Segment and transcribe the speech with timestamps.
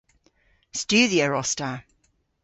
[0.79, 1.71] Studhyer os ta.